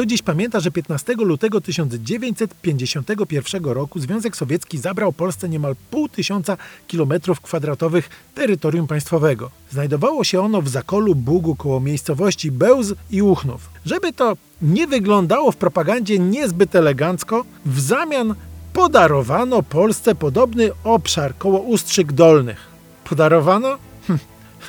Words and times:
Kto 0.00 0.06
dziś 0.06 0.22
pamięta, 0.22 0.60
że 0.60 0.70
15 0.70 1.14
lutego 1.14 1.60
1951 1.60 3.64
roku 3.64 4.00
Związek 4.00 4.36
Sowiecki 4.36 4.78
zabrał 4.78 5.12
Polsce 5.12 5.48
niemal 5.48 5.76
pół 5.90 6.08
tysiąca 6.08 6.56
kilometrów 6.86 7.40
kwadratowych 7.40 8.10
terytorium 8.34 8.86
państwowego. 8.86 9.50
Znajdowało 9.70 10.24
się 10.24 10.40
ono 10.40 10.62
w 10.62 10.68
zakolu 10.68 11.14
Bugu 11.14 11.56
koło 11.56 11.80
miejscowości 11.80 12.50
Bełz 12.50 12.94
i 13.10 13.22
Uchnów. 13.22 13.70
Żeby 13.86 14.12
to 14.12 14.36
nie 14.62 14.86
wyglądało 14.86 15.52
w 15.52 15.56
propagandzie 15.56 16.18
niezbyt 16.18 16.74
elegancko, 16.74 17.44
w 17.66 17.80
zamian 17.80 18.34
podarowano 18.72 19.62
Polsce 19.62 20.14
podobny 20.14 20.70
obszar 20.84 21.38
koło 21.38 21.58
Ustrzyk 21.58 22.12
Dolnych. 22.12 22.66
Podarowano? 23.04 23.89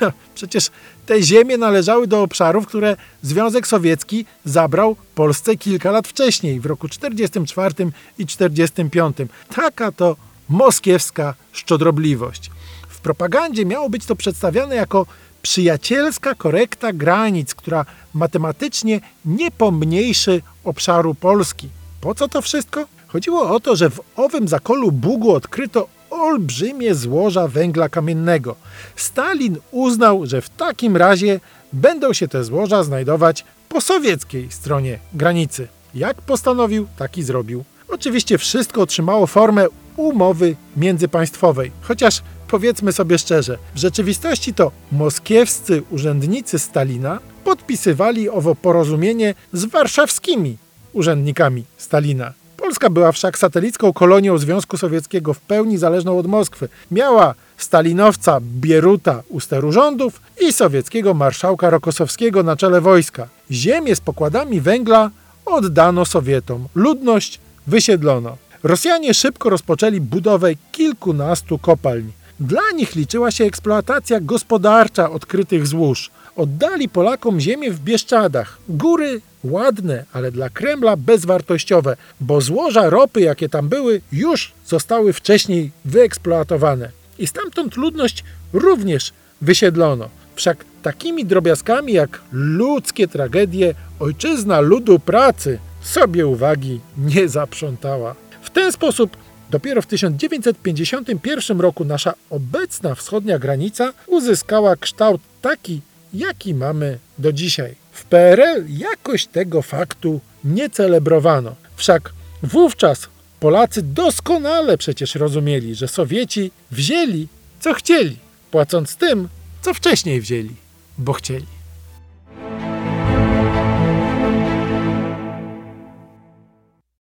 Przecież 0.34 0.70
te 1.06 1.22
ziemie 1.22 1.58
należały 1.58 2.06
do 2.06 2.22
obszarów, 2.22 2.66
które 2.66 2.96
Związek 3.22 3.66
Sowiecki 3.66 4.24
zabrał 4.44 4.96
Polsce 5.14 5.56
kilka 5.56 5.90
lat 5.90 6.08
wcześniej, 6.08 6.60
w 6.60 6.66
roku 6.66 6.88
44 6.88 7.74
i 8.18 8.26
45. 8.26 9.16
Taka 9.54 9.92
to 9.92 10.16
moskiewska 10.48 11.34
szczodrobliwość. 11.52 12.50
W 12.88 13.00
propagandzie 13.00 13.66
miało 13.66 13.90
być 13.90 14.06
to 14.06 14.16
przedstawiane 14.16 14.74
jako 14.74 15.06
przyjacielska 15.42 16.34
korekta 16.34 16.92
granic, 16.92 17.54
która 17.54 17.86
matematycznie 18.14 19.00
nie 19.24 19.50
pomniejszy 19.50 20.42
obszaru 20.64 21.14
Polski. 21.14 21.68
Po 22.00 22.14
co 22.14 22.28
to 22.28 22.42
wszystko? 22.42 22.86
Chodziło 23.06 23.50
o 23.50 23.60
to, 23.60 23.76
że 23.76 23.90
w 23.90 24.00
owym 24.16 24.48
zakolu 24.48 24.92
Bugu 24.92 25.34
odkryto 25.34 25.88
olbrzymie 26.12 26.94
złoża 26.94 27.48
węgla 27.48 27.88
kamiennego. 27.88 28.56
Stalin 28.96 29.56
uznał, 29.70 30.26
że 30.26 30.40
w 30.40 30.48
takim 30.48 30.96
razie 30.96 31.40
będą 31.72 32.12
się 32.12 32.28
te 32.28 32.44
złoża 32.44 32.84
znajdować 32.84 33.44
po 33.68 33.80
sowieckiej 33.80 34.50
stronie 34.50 34.98
granicy. 35.14 35.68
Jak 35.94 36.22
postanowił, 36.22 36.86
tak 36.96 37.18
i 37.18 37.22
zrobił. 37.22 37.64
Oczywiście 37.88 38.38
wszystko 38.38 38.82
otrzymało 38.82 39.26
formę 39.26 39.66
umowy 39.96 40.56
międzypaństwowej, 40.76 41.70
chociaż 41.82 42.22
powiedzmy 42.48 42.92
sobie 42.92 43.18
szczerze, 43.18 43.58
w 43.74 43.78
rzeczywistości 43.78 44.54
to 44.54 44.70
moskiewscy 44.92 45.82
urzędnicy 45.90 46.58
Stalina 46.58 47.18
podpisywali 47.44 48.30
owo 48.30 48.54
porozumienie 48.54 49.34
z 49.52 49.64
warszawskimi 49.64 50.58
urzędnikami 50.92 51.64
Stalina. 51.76 52.41
Polska 52.62 52.90
była 52.90 53.12
wszak 53.12 53.38
satelicką 53.38 53.92
kolonią 53.92 54.38
Związku 54.38 54.76
Sowieckiego 54.76 55.34
w 55.34 55.40
pełni 55.40 55.78
zależną 55.78 56.18
od 56.18 56.26
Moskwy. 56.26 56.68
Miała 56.90 57.34
stalinowca 57.56 58.40
Bieruta 58.40 59.22
u 59.28 59.40
steru 59.40 59.72
rządów 59.72 60.20
i 60.40 60.52
sowieckiego 60.52 61.14
marszałka 61.14 61.70
Rokosowskiego 61.70 62.42
na 62.42 62.56
czele 62.56 62.80
wojska. 62.80 63.28
Ziemię 63.50 63.96
z 63.96 64.00
pokładami 64.00 64.60
węgla 64.60 65.10
oddano 65.44 66.04
Sowietom. 66.04 66.68
Ludność 66.74 67.40
wysiedlono. 67.66 68.36
Rosjanie 68.62 69.14
szybko 69.14 69.50
rozpoczęli 69.50 70.00
budowę 70.00 70.50
kilkunastu 70.72 71.58
kopalń. 71.58 72.12
Dla 72.42 72.70
nich 72.74 72.94
liczyła 72.94 73.30
się 73.30 73.44
eksploatacja 73.44 74.20
gospodarcza 74.20 75.10
odkrytych 75.10 75.66
złóż. 75.66 76.10
Oddali 76.36 76.88
Polakom 76.88 77.40
ziemię 77.40 77.70
w 77.70 77.80
Bieszczadach. 77.80 78.58
Góry 78.68 79.20
ładne, 79.44 80.04
ale 80.12 80.32
dla 80.32 80.50
Kremla 80.50 80.96
bezwartościowe, 80.96 81.96
bo 82.20 82.40
złoża 82.40 82.90
ropy, 82.90 83.20
jakie 83.20 83.48
tam 83.48 83.68
były, 83.68 84.00
już 84.12 84.52
zostały 84.66 85.12
wcześniej 85.12 85.70
wyeksploatowane. 85.84 86.90
I 87.18 87.26
stamtąd 87.26 87.76
ludność 87.76 88.24
również 88.52 89.12
wysiedlono. 89.40 90.08
Wszak 90.34 90.64
takimi 90.82 91.24
drobiazgami 91.24 91.92
jak 91.92 92.20
ludzkie 92.32 93.08
tragedie 93.08 93.74
ojczyzna 94.00 94.60
ludu 94.60 94.98
pracy 94.98 95.58
sobie 95.82 96.26
uwagi 96.26 96.80
nie 96.98 97.28
zaprzątała. 97.28 98.14
W 98.42 98.50
ten 98.50 98.72
sposób 98.72 99.16
dopiero 99.52 99.82
w 99.82 99.86
1951 99.86 101.60
roku 101.60 101.84
nasza 101.84 102.14
obecna 102.30 102.94
wschodnia 102.94 103.38
granica 103.38 103.92
uzyskała 104.06 104.76
kształt 104.76 105.20
taki, 105.42 105.80
jaki 106.14 106.54
mamy 106.54 106.98
do 107.18 107.32
dzisiaj. 107.32 107.74
W 107.92 108.04
PRL 108.04 108.64
jakoś 108.68 109.26
tego 109.26 109.62
faktu 109.62 110.20
nie 110.44 110.70
celebrowano. 110.70 111.54
Wszak 111.76 112.12
wówczas 112.42 113.08
Polacy 113.40 113.82
doskonale 113.82 114.78
przecież 114.78 115.14
rozumieli, 115.14 115.74
że 115.74 115.88
Sowieci 115.88 116.50
wzięli 116.70 117.28
co 117.60 117.74
chcieli, 117.74 118.16
płacąc 118.50 118.96
tym, 118.96 119.28
co 119.62 119.74
wcześniej 119.74 120.20
wzięli, 120.20 120.54
bo 120.98 121.12
chcieli. 121.12 121.46